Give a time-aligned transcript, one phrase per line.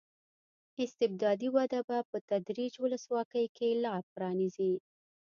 [0.85, 4.73] استبدادي وده به په تدریج ولسواکۍ ته لار پرانېزي.